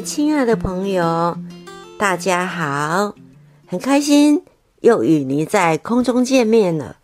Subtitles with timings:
[0.00, 1.36] 亲爱的朋友，
[1.98, 3.14] 大家好，
[3.66, 4.44] 很开心
[4.80, 6.98] 又与您在空中见面了。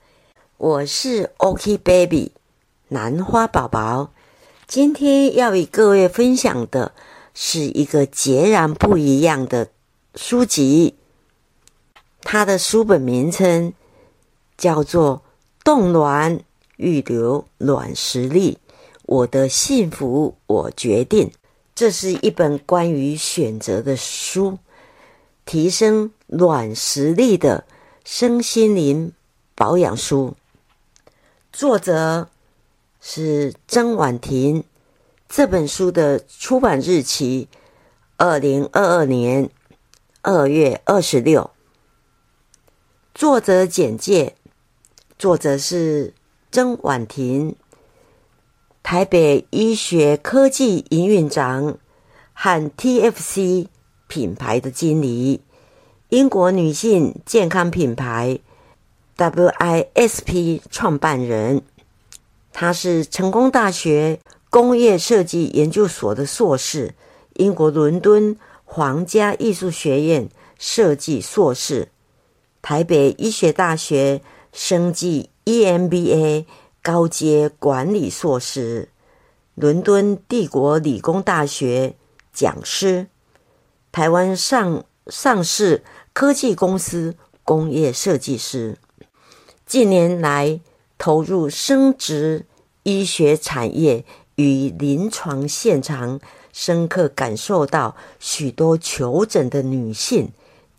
[0.59, 2.33] 我是 OK Baby
[2.89, 4.13] 兰花宝宝，
[4.67, 6.93] 今天要与各位分享的
[7.35, 9.69] 是一个截然不一样的
[10.15, 10.95] 书籍，
[12.23, 13.73] 它的书本名称
[14.57, 15.19] 叫做
[15.65, 16.41] 《冻卵
[16.77, 18.59] 预留卵实力》，
[19.05, 21.33] 我的幸福我决定。
[21.75, 24.59] 这是一本关于选择的书，
[25.45, 27.65] 提升卵实力的
[28.05, 29.13] 身心灵
[29.57, 30.37] 保养书。
[31.53, 32.29] 作者
[33.01, 34.63] 是曾婉婷。
[35.29, 37.49] 这本书的出版日期：
[38.19, 39.51] 二零二二年
[40.23, 41.51] 二月二十六。
[43.13, 44.37] 作者简介：
[45.19, 46.15] 作者是
[46.53, 47.57] 曾婉婷。
[48.95, 51.79] 台北医学科技营运长
[52.33, 53.67] 和 TFC
[54.07, 55.41] 品牌的经理，
[56.11, 58.39] 英国女性健康品牌
[59.17, 61.63] WISP 创办人。
[62.53, 66.95] 她是成功大学工业设计研究所的硕士，
[67.35, 71.89] 英国伦敦皇家艺术学院设计硕士，
[72.63, 74.21] 台北医学大学
[74.53, 76.45] 生技 EMBA。
[76.85, 78.91] 高阶管理硕士，
[79.55, 81.97] 伦敦帝国理工大学
[82.31, 83.07] 讲师，
[83.91, 88.77] 台湾上上市科技公司工业设计师。
[89.65, 90.61] 近年来
[90.99, 92.45] 投入生殖
[92.83, 96.21] 医学产业与临床现场，
[96.53, 100.31] 深刻感受到许多求诊的女性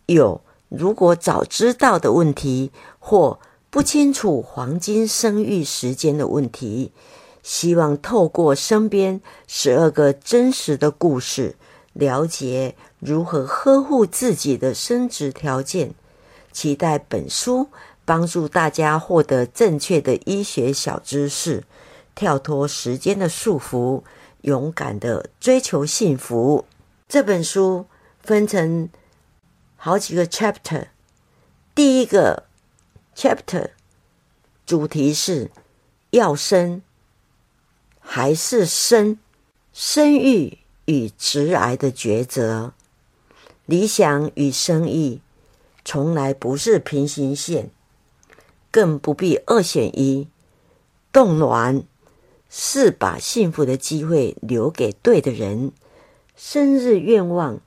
[0.05, 0.39] 有
[0.69, 3.39] 如果早知道的问题或。
[3.75, 6.93] 不清楚黄金生育时间的问题，
[7.43, 11.57] 希望透过身边十二个真实的故事，
[11.91, 15.93] 了解如何呵护自己的生殖条件。
[16.53, 17.67] 期待本书
[18.05, 21.65] 帮助大家获得正确的医学小知识，
[22.15, 24.03] 跳脱时间的束缚，
[24.43, 26.63] 勇敢的追求幸福。
[27.09, 27.87] 这本书
[28.23, 28.87] 分成
[29.75, 30.85] 好几个 chapter，
[31.75, 32.44] 第一个。
[33.15, 33.69] Chapter
[34.65, 35.49] 主题是
[36.09, 36.81] 要生
[37.99, 39.17] 还是生？
[39.71, 42.73] 生育与直癌的抉择，
[43.65, 45.21] 理想与生意
[45.83, 47.69] 从来不是平行线，
[48.71, 50.27] 更不必二选一。
[51.11, 51.83] 冻卵
[52.49, 55.71] 是把幸福的机会留给对的人，
[56.35, 57.59] 生日愿望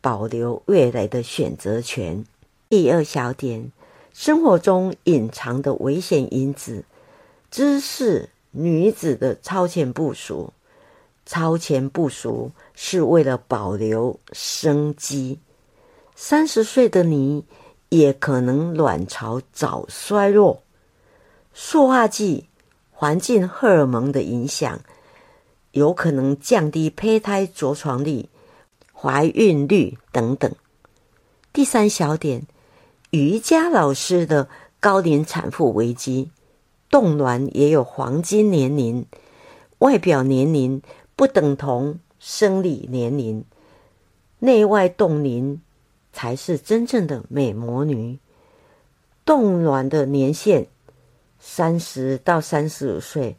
[0.00, 2.24] 保留未来的选择权。
[2.68, 3.70] 第二小点。
[4.14, 6.84] 生活中隐藏的危险因子，
[7.50, 10.52] 知识女子的超前部署。
[11.26, 15.40] 超前部署是为了保留生机。
[16.14, 17.44] 三十岁的你
[17.88, 20.62] 也可能卵巢早衰弱。
[21.52, 22.46] 塑化剂、
[22.92, 24.80] 环境荷尔蒙的影响，
[25.72, 28.28] 有可能降低胚胎着床率、
[28.92, 30.54] 怀孕率等等。
[31.52, 32.46] 第三小点。
[33.14, 34.48] 瑜伽老师的
[34.80, 36.32] 高龄产妇危机，
[36.90, 39.06] 冻卵也有黄金年龄，
[39.78, 40.82] 外表年龄
[41.14, 43.44] 不等同生理年龄，
[44.40, 45.60] 内外冻龄
[46.12, 48.18] 才是真正的美魔女。
[49.24, 50.66] 冻卵的年限
[51.38, 53.36] 三十到三十五岁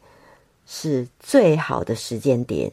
[0.65, 2.71] 是最好的时间点。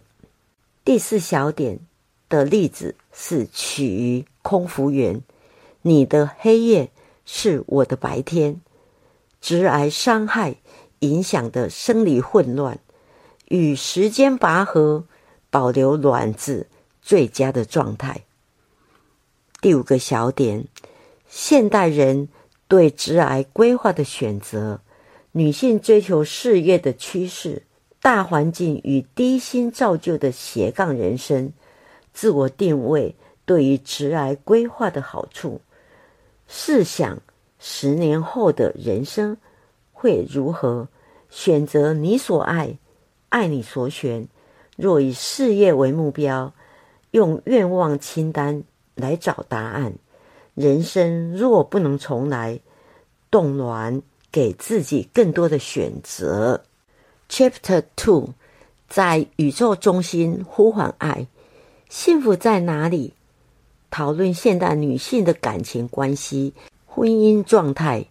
[0.84, 1.80] 第四小点
[2.28, 5.20] 的例子是取于空服员。
[5.84, 6.90] 你的黑夜
[7.24, 8.60] 是我的白天，
[9.40, 10.56] 直癌伤害
[11.00, 12.78] 影响的生理混乱
[13.48, 15.04] 与时间拔河，
[15.50, 16.68] 保留卵子
[17.00, 18.22] 最佳的状态。
[19.60, 20.66] 第五个小点，
[21.28, 22.28] 现代人
[22.68, 24.80] 对直癌规划的选择，
[25.32, 27.64] 女性追求事业的趋势，
[28.00, 31.52] 大环境与低薪造就的斜杠人生，
[32.12, 35.60] 自我定位对于直癌规划的好处。
[36.54, 37.18] 试想，
[37.58, 39.38] 十年后的人生
[39.90, 40.86] 会如何？
[41.30, 42.76] 选择你所爱，
[43.30, 44.28] 爱你所选。
[44.76, 46.52] 若以事业为目标，
[47.12, 48.64] 用愿望清单
[48.94, 49.94] 来找答案。
[50.54, 52.60] 人生若不能重来，
[53.30, 56.62] 动卵给自己更多的选择。
[57.30, 58.28] Chapter Two，
[58.90, 61.26] 在宇宙中心呼唤爱，
[61.88, 63.14] 幸福在哪里？
[63.92, 66.54] 讨论现代女性的感情关系、
[66.86, 68.06] 婚姻状态、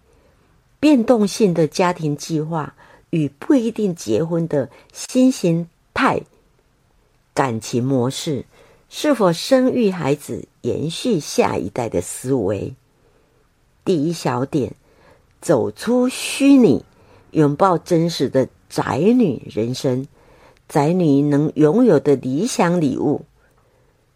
[0.79, 2.75] 变动性的家庭计划
[3.09, 6.21] 与不一定结婚的新形态
[7.33, 8.45] 感情模式，
[8.89, 12.75] 是否生育孩子，延续下一代的思维？
[13.83, 14.75] 第一小点，
[15.41, 16.85] 走出虚拟，
[17.31, 20.07] 拥抱真实的宅女人生。
[20.69, 23.25] 宅女能拥有的理想礼物，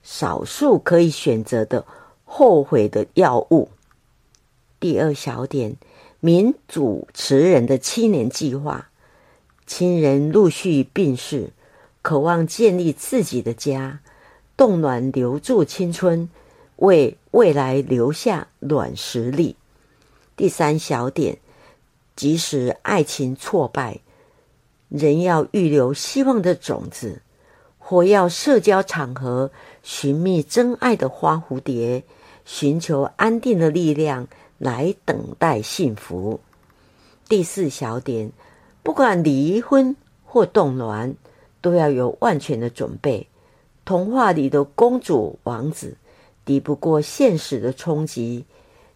[0.06, 1.84] 少数可以选择的
[2.24, 3.70] 后悔的药物。
[4.80, 5.76] 第二小点，
[6.20, 8.90] 民主持人的七年计划，
[9.66, 11.50] 亲人陆续病逝，
[12.04, 14.00] 渴望建立自己的家，
[14.56, 16.30] 冻卵留住青春，
[16.76, 19.56] 为未来留下卵实力。
[20.36, 21.40] 第三小点，
[22.16, 24.02] 即使爱情挫败。
[24.88, 27.24] 仍要预留希望的种子，
[27.88, 29.52] 或要社交场合
[29.84, 32.04] 寻觅真爱的花蝴蝶，
[32.44, 34.28] 寻求安定的力量
[34.58, 36.40] 来等待幸福。
[37.30, 38.32] 第四小点，
[38.82, 39.96] 不管离婚
[40.26, 41.14] 或动乱，
[41.62, 43.28] 都要有万全的准备。
[43.86, 45.96] 童话里的公主王子
[46.44, 48.46] 抵不过现实的冲击，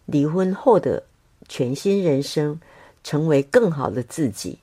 [0.04, 1.04] 离婚后的
[1.48, 2.60] 全新人生，
[3.04, 4.58] 成为更好的自己。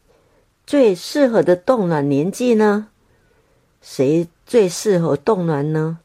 [0.66, 2.90] 最适合的冻卵年纪呢？
[3.90, 6.00] 谁最适合冻卵呢？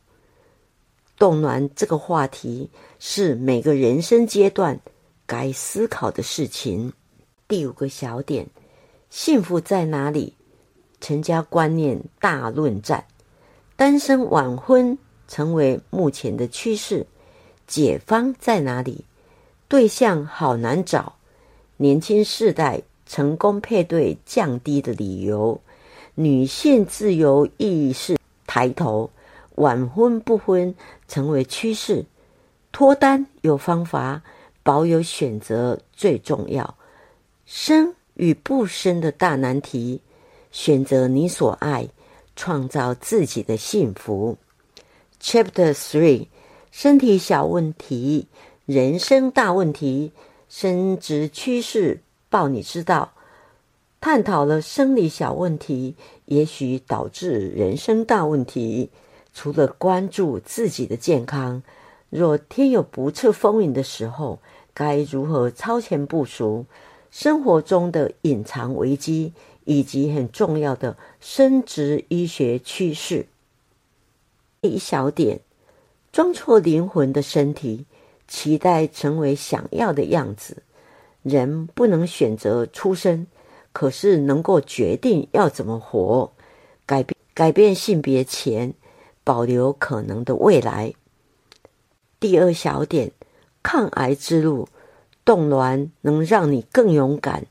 [1.19, 2.71] 冻卵这个话题
[3.01, 4.79] 是每个人生阶段
[5.27, 6.93] 该思考的事情。
[7.49, 8.47] 第五个小点：
[9.11, 10.35] 幸福在哪里？
[11.01, 13.05] 成家观念大论战，
[13.75, 14.97] 单身晚婚
[15.27, 17.05] 成为目前的趋势。
[17.67, 19.05] 解方在哪里？
[19.67, 21.17] 对象好难找，
[21.79, 22.81] 年轻世代。
[23.05, 25.61] 成功配对降低的理由，
[26.15, 29.11] 女性自由意识抬头，
[29.55, 30.75] 晚婚不婚
[31.09, 32.05] 成为趋势，
[32.71, 34.23] 脱单有方法，
[34.63, 36.77] 保有选择最重要。
[37.47, 40.03] 生与不生的大难题，
[40.51, 41.89] 选择你所爱，
[42.37, 44.37] 创造自己的幸福。
[45.19, 46.27] Chapter Three：
[46.71, 48.29] 身体小问题，
[48.67, 50.13] 人生大问题，
[50.49, 52.01] 生殖趋势。
[52.29, 53.13] 报你知道，
[54.03, 55.95] 探讨了生理小问题，
[56.25, 58.91] 也许导致人生大问题。
[59.33, 61.63] 除了关注自己的健康，
[62.11, 64.41] 若天有不测风云的时候，
[64.75, 66.67] 该如何超前部署
[67.13, 69.33] 生活中的隐藏危机，
[69.65, 73.27] 以及很重要的生殖医学趋势？
[74.63, 75.39] 一小点：
[76.11, 77.87] 装错灵魂的身体，
[78.27, 80.65] 期待成为想要的样子。
[81.23, 83.29] 人不能选择出生，
[83.73, 86.33] 可是能够决定要怎么活。
[86.87, 88.75] 改变改变性别前，
[89.25, 90.95] 保留可能的未来。
[92.21, 93.13] 第二小点，
[93.63, 94.69] 抗癌之路，
[95.25, 97.47] 冻卵能让你更勇敢。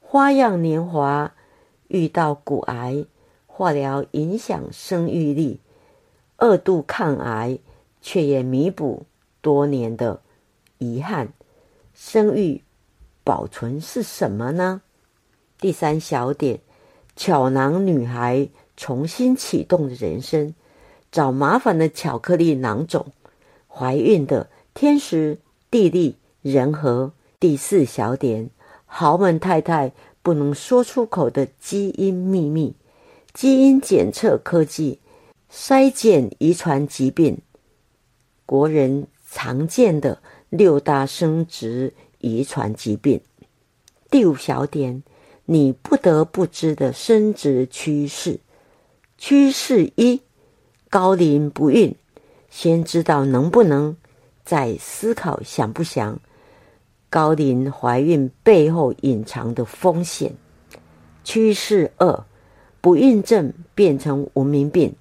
[0.00, 1.34] 花样年华
[1.88, 3.04] 遇到骨癌，
[3.46, 5.60] 化疗影响生育力，
[6.36, 7.58] 二度抗癌
[8.00, 9.06] 却也弥补
[9.40, 10.20] 多年的
[10.78, 11.32] 遗憾，
[11.94, 12.62] 生育。
[13.22, 14.82] 保存是什么呢？
[15.60, 16.60] 第三小点，
[17.16, 20.54] 巧囊女孩重新启动的人生，
[21.12, 23.12] 找麻烦的巧克力囊肿，
[23.68, 25.38] 怀孕的天时
[25.70, 27.12] 地利人和。
[27.38, 28.50] 第四小点，
[28.86, 29.92] 豪门太太
[30.22, 32.74] 不能说出口的基因秘密，
[33.32, 34.98] 基因检测科技
[35.52, 37.38] 筛检遗传疾病，
[38.46, 41.92] 国人常见的六大生殖。
[42.22, 43.22] 遗传疾病。
[44.10, 45.02] 第五小点，
[45.52, 48.38] 你不得不知的生殖趋势。
[49.18, 50.22] 趋势一：
[50.88, 51.92] 高龄不孕。
[52.50, 53.96] 先知道能不能，
[54.44, 56.20] 再思考想不想。
[57.08, 60.32] 高龄怀孕背后隐藏的风险。
[61.24, 62.24] 趋势二：
[62.80, 64.94] 不孕症变成文明病。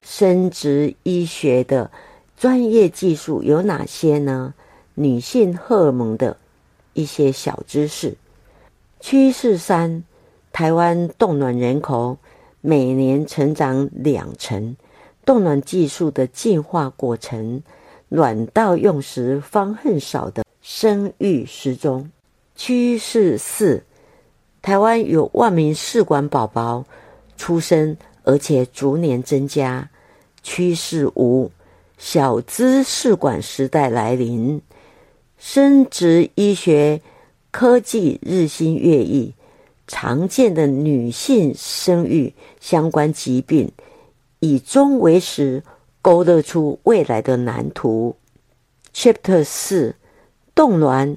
[0.00, 1.90] 生殖医学的
[2.38, 4.54] 专业技术有哪些呢？
[4.94, 6.38] 女性荷尔蒙的。
[6.94, 8.16] 一些小知识。
[9.00, 10.04] 趋势三：
[10.52, 12.18] 台湾冻卵人口
[12.60, 14.76] 每年成长两成，
[15.24, 17.62] 冻卵技术的进化过程，
[18.10, 22.10] 卵到用时方恨少的生育时钟。
[22.54, 23.82] 趋势四：
[24.60, 26.84] 台湾有万名试管宝宝
[27.38, 29.88] 出生，而且逐年增加。
[30.42, 31.50] 趋势五：
[31.96, 34.60] 小资试管时代来临。
[35.38, 37.00] 生殖医学
[37.50, 39.34] 科技日新月异，
[39.88, 43.72] 常见的女性生育相关疾病
[44.38, 45.64] 以终为始，
[46.00, 48.14] 勾勒出未来的蓝图。
[48.94, 49.96] Chapter 四：
[50.54, 51.16] 冻卵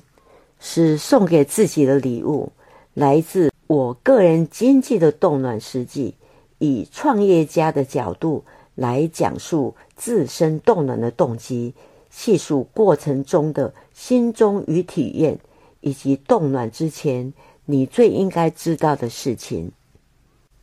[0.60, 2.52] 是送给自己的礼物，
[2.96, 6.16] 来自我个人经济的冻卵实际，
[6.58, 11.76] 以创业家的角度来讲述自身冻卵的动机，
[12.10, 15.38] 细数过程中的心中与体验，
[15.84, 17.34] 以及冻卵之前
[17.66, 19.70] 你最应该知道的事情。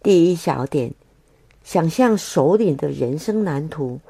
[0.03, 0.93] 第一小点，
[1.63, 4.01] 想象首领的人生蓝图，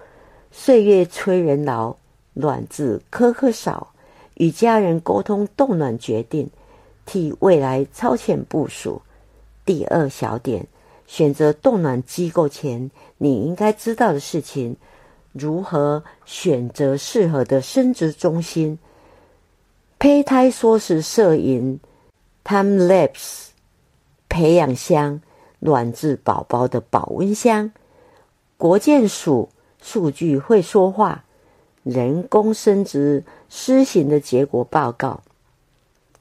[0.53, 1.97] 岁月催人老，
[2.33, 3.93] 卵子颗颗少，
[4.35, 6.49] 与家人沟通冻卵决定，
[7.05, 9.03] 替未来超前部署。
[9.67, 10.67] 第二小点。
[11.07, 12.89] 选择冻卵机构前，
[13.19, 14.77] 你应该知道的事情：
[15.33, 18.79] 如何选择适合的生殖中心、
[20.01, 21.79] 胚胎缩时摄影、
[22.43, 23.49] time lapse
[24.31, 25.21] 培养箱、
[25.59, 27.71] 卵子宝宝的保温箱、
[28.57, 29.51] 国建署
[29.83, 31.27] 数据会说话、
[31.83, 35.21] 人工生殖施行的结果报告。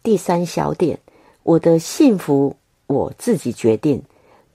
[0.03, 0.99] 第三小点，
[1.43, 4.03] 我的幸福我自己决定。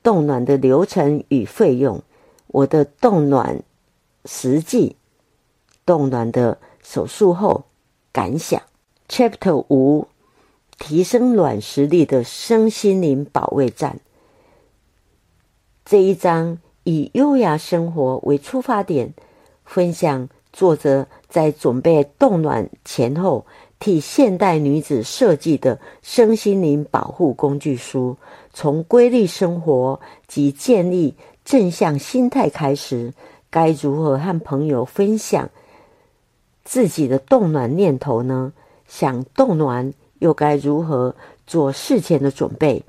[0.02, 2.02] 冻卵的流程与费用，
[2.48, 3.62] 我的冻卵
[4.26, 4.96] 实际，
[5.86, 7.64] 冻卵的手术后
[8.12, 8.60] 感想。
[9.16, 10.08] Chapter 五：
[10.76, 14.00] 提升卵实力的身心灵保卫战。
[15.84, 19.14] 这一章以优雅生活为出发点，
[19.64, 23.46] 分享作者在准备冻卵前后。
[23.78, 28.16] 替现代女子设计的身心灵保护工具书，
[28.52, 33.14] 从规律生活及建立正向心态开始，
[33.48, 35.50] 该如何和朋友分享
[36.64, 38.52] 自己的冻卵念头呢？
[38.86, 41.14] 想冻卵又该如何
[41.46, 42.84] 做事前的准备？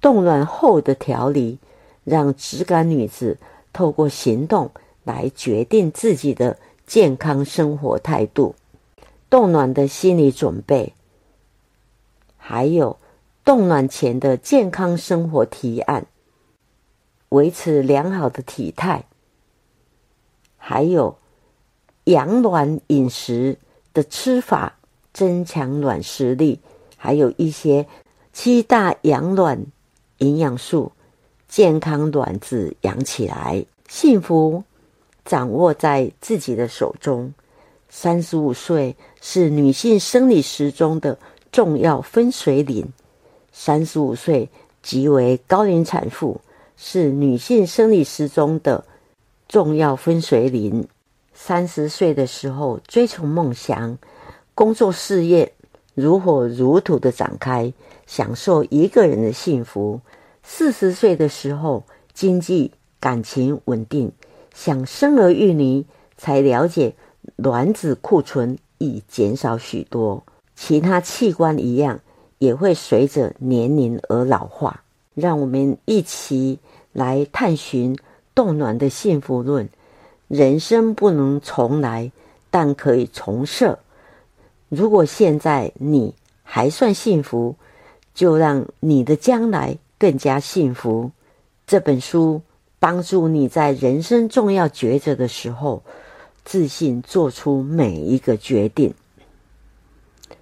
[0.00, 1.58] 冻卵后的调理，
[2.04, 3.38] 让直感女子
[3.72, 4.70] 透过行动
[5.04, 8.54] 来决定自己的健康生活态度。
[9.28, 10.94] 冻卵的心理准备，
[12.38, 12.96] 还有
[13.44, 16.06] 冻卵前的健康生活提案，
[17.28, 19.04] 维持良好的体态，
[20.56, 21.16] 还有
[22.04, 23.58] 养卵饮食
[23.92, 24.78] 的吃法，
[25.12, 26.58] 增强卵实力，
[26.96, 27.86] 还有一些
[28.32, 29.66] 七大养卵
[30.18, 30.92] 营养素，
[31.48, 34.62] 健康卵子养起来，幸福
[35.24, 37.32] 掌握在自己的手中。
[37.88, 41.18] 三十五岁是女性生理时钟的
[41.50, 42.86] 重要分水岭。
[43.52, 44.48] 三十五岁
[44.80, 46.40] 即为高龄产妇，
[46.76, 48.84] 是女性生理时钟的
[49.48, 50.86] 重要分水岭。
[51.34, 53.98] 三十岁的时候追求梦想，
[54.54, 55.52] 工作事业
[55.94, 57.72] 如火如荼的展开，
[58.06, 60.00] 享受一个人的幸福。
[60.42, 64.12] 四十岁的时候经济感情稳定，
[64.54, 65.84] 想生儿育女，
[66.16, 66.94] 才了解。
[67.36, 70.24] 卵子库存已减少许多，
[70.56, 72.00] 其他器官一样
[72.38, 74.82] 也会随着年龄而老化。
[75.14, 76.58] 让我们一起
[76.92, 77.98] 来探寻
[78.34, 79.68] 冻卵的幸福论。
[80.28, 82.10] 人生不能重来，
[82.50, 83.78] 但可以重设。
[84.70, 87.56] 如果现在你还算幸福，
[88.14, 91.10] 就让你的将来更加幸福。
[91.66, 92.40] 这本书
[92.78, 95.82] 帮助你在人生重要抉择的时候。
[96.42, 98.94] 自信做出每一个决定，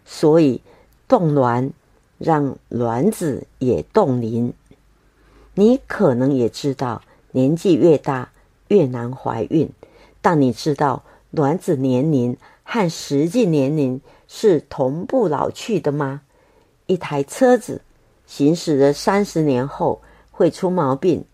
[0.06, 0.62] 所以
[1.08, 1.72] 冻卵
[2.16, 4.54] 让卵子也冻龄。
[5.54, 8.30] 你可能也知道，年纪越大
[8.68, 9.68] 越难怀孕，
[10.22, 16.22] 但你知道卵子年龄和实际年龄是同步老去的吗？
[16.86, 17.82] 一台车子
[18.26, 21.24] 行驶了三十年后会出毛病，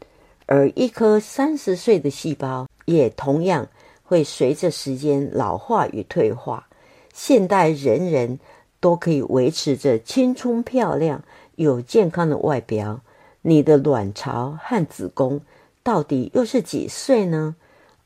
[0.47, 3.69] 而一颗三十岁的细胞也同样。
[4.07, 6.69] 会随着时间老化与退化。
[7.15, 8.39] 现代人人
[8.79, 11.25] 都可以维持着青春漂亮、
[11.57, 13.01] 有健康的外表。
[13.41, 15.41] 你的卵巢和子宫
[15.83, 17.57] 到底又是几岁呢？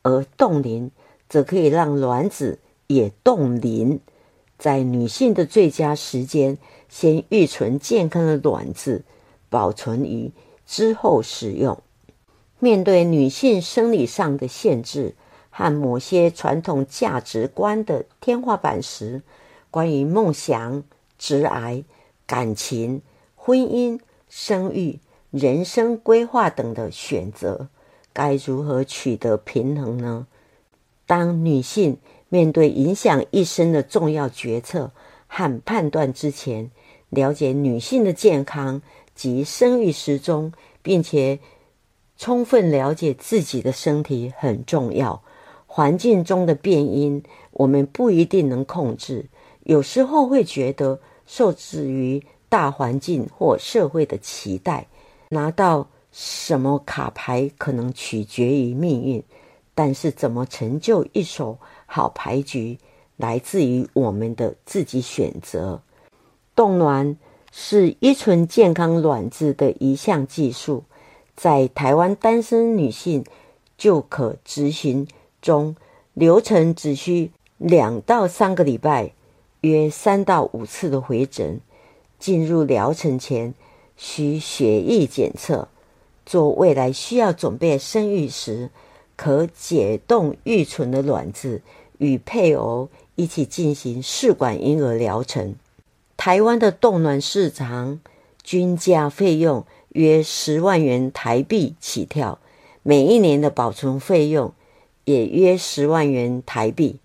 [0.03, 0.89] 而冻龄
[1.29, 4.01] 则可以让卵子也冻龄。
[4.59, 9.05] 在女性的最佳时间，先预存健康的卵子，
[9.49, 10.33] 保存于
[10.67, 11.81] 之后使用。
[12.59, 15.15] 面对女性生理上的限制。
[15.51, 19.23] 和某些传统价值观的天花板时，
[19.73, 20.85] 关于梦想、
[21.19, 21.83] 直癌、
[22.27, 23.03] 感情、
[23.35, 23.99] 婚姻、
[24.29, 25.01] 生育、
[25.33, 27.67] 人生规划等的选择，
[28.13, 30.29] 该如何取得平衡呢？
[31.07, 31.97] 当女性
[32.29, 34.91] 面对影响一生的重要决策
[35.27, 36.71] 和判断之前，
[37.09, 38.81] 了解女性的健康
[39.15, 41.39] 及生育时钟，并且
[42.17, 45.23] 充分了解自己的身体很重要。
[45.67, 49.27] 环境中的变因，我们不一定能控制。
[49.65, 54.87] 有时候会觉得受制于大环境或社会的期待，
[55.29, 59.23] 拿到什么卡牌可能取决于命运。
[59.75, 61.57] 但是怎么成就一手
[61.89, 62.79] 好牌局，
[63.17, 65.81] 来自于我们的自己选择。
[66.55, 67.17] 冻卵
[67.51, 70.85] 是依存健康卵子的一项技术，
[71.35, 73.25] 在台湾单身女性
[73.77, 75.09] 就可执行
[75.41, 75.75] 中，
[76.13, 79.13] 流程只需两到三个礼拜，
[79.63, 81.61] 约三到五次的回诊。
[82.19, 83.55] 进入疗程前
[83.97, 85.69] 需血液检测，
[86.27, 88.71] 做未来需要准备生育时，
[89.15, 91.63] 可解冻预存的卵子，
[91.99, 95.55] 与配偶一起进行试管婴儿疗程。
[96.17, 98.01] 台湾的冻卵市场
[98.43, 102.39] 均价费用约十万元台币起跳，
[102.83, 104.53] 每一年的保存费用
[105.05, 106.99] 也约十万元台币，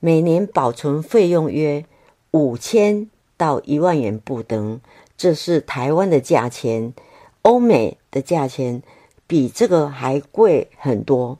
[0.00, 1.84] 每年保存费用约
[2.30, 4.80] 五千到一万元不等。
[5.16, 6.94] 这是台湾的价钱，
[7.42, 8.82] 欧美的价钱
[9.26, 11.38] 比这个还贵很多。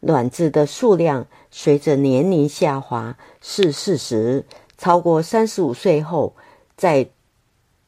[0.00, 4.44] 卵子的数量随着年龄下滑是事实。
[4.76, 6.36] 超过三十五岁后
[6.76, 7.08] 再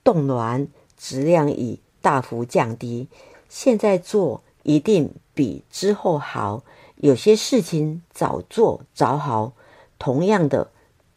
[0.03, 3.07] 冻卵，质量已大幅降低。
[3.49, 6.65] 现在做一定比之后好。
[6.97, 9.53] 有些事情早做早好。
[9.99, 10.71] 同样的，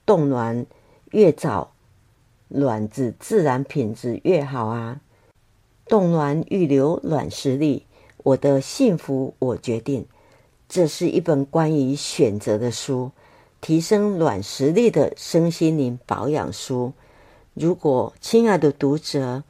[0.06, 0.66] 冻卵
[1.12, 1.72] 越早，
[2.50, 5.02] 卵子自然品质越好啊。
[5.88, 7.86] 冻卵预留卵实力，
[8.24, 10.06] 我的幸福我决定。
[10.74, 13.12] 这是一本关于选择的书。
[13.62, 16.94] 提升软实力的身心灵保养书。
[17.54, 19.44] 如果亲爱的读者，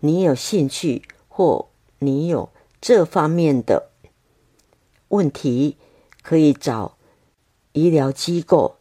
[0.00, 1.68] 你有兴趣或
[1.98, 3.88] 你有这方面的
[5.08, 5.78] 问题，
[6.22, 6.98] 可以找
[7.72, 8.76] 医疗机构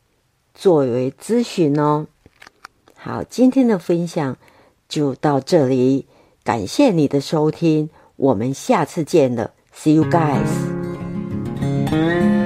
[0.54, 2.08] 作为咨询哦。
[2.94, 4.38] 好，今天的分享
[4.90, 6.08] 就到这里，
[6.44, 10.75] 感谢你的收听，我们下次见了，See you guys。
[11.96, 12.45] Mm-hmm.